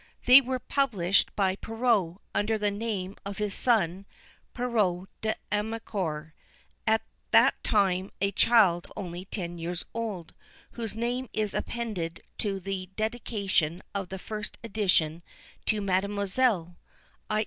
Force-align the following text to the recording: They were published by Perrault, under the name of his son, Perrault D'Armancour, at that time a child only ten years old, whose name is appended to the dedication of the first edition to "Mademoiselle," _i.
They 0.25 0.41
were 0.41 0.57
published 0.57 1.35
by 1.35 1.55
Perrault, 1.57 2.21
under 2.33 2.57
the 2.57 2.71
name 2.71 3.17
of 3.23 3.37
his 3.37 3.53
son, 3.53 4.07
Perrault 4.51 5.09
D'Armancour, 5.21 6.33
at 6.87 7.03
that 7.29 7.63
time 7.63 8.09
a 8.19 8.31
child 8.31 8.87
only 8.97 9.25
ten 9.25 9.59
years 9.59 9.85
old, 9.93 10.33
whose 10.71 10.95
name 10.95 11.29
is 11.33 11.53
appended 11.53 12.23
to 12.39 12.59
the 12.59 12.89
dedication 12.95 13.83
of 13.93 14.09
the 14.09 14.17
first 14.17 14.57
edition 14.63 15.21
to 15.67 15.81
"Mademoiselle," 15.81 16.77
_i. 17.29 17.39